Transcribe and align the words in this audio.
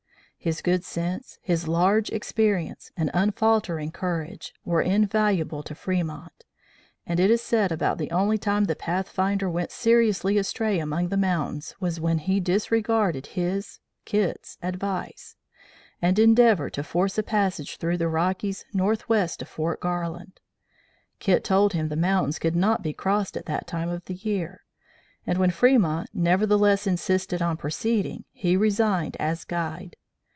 His 0.43 0.63
good 0.63 0.83
sense, 0.83 1.37
his 1.43 1.67
large 1.67 2.09
experience, 2.09 2.91
and 2.97 3.11
unfaltering 3.13 3.91
courage, 3.91 4.55
were 4.65 4.81
invaluable 4.81 5.61
to 5.61 5.75
Fremont, 5.75 6.45
and 7.05 7.19
it 7.19 7.29
is 7.29 7.43
said 7.43 7.71
about 7.71 7.99
the 7.99 8.09
only 8.09 8.39
time 8.39 8.63
the 8.63 8.75
Pathfinder 8.75 9.47
went 9.51 9.69
seriously 9.69 10.39
astray 10.39 10.79
among 10.79 11.09
the 11.09 11.15
Mountains 11.15 11.75
was 11.79 11.99
when 11.99 12.17
he 12.17 12.39
disregarded 12.39 13.27
his 13.37 13.81
(Kit's) 14.03 14.57
advice, 14.63 15.35
and 16.01 16.17
endeavored 16.17 16.73
to 16.73 16.83
force 16.83 17.19
a 17.19 17.21
passage 17.21 17.77
through 17.77 17.99
the 17.99 18.07
Rockies 18.09 18.65
northwest 18.73 19.43
of 19.43 19.47
Fort 19.47 19.79
Garland. 19.79 20.39
Kit 21.19 21.43
told 21.43 21.73
him 21.73 21.87
the 21.89 21.95
mountains 21.95 22.39
could 22.39 22.55
not 22.55 22.81
be 22.81 22.93
crossed 22.93 23.37
at 23.37 23.45
that 23.45 23.67
time 23.67 23.89
of 23.89 24.05
the 24.05 24.15
year; 24.15 24.61
and, 25.27 25.37
when 25.37 25.51
Fremont 25.51 26.09
nevertheless 26.15 26.87
insisted 26.87 27.43
on 27.43 27.57
proceeding, 27.57 28.25
he 28.31 28.57
resigned 28.57 29.15
as 29.19 29.43
guide. 29.43 29.97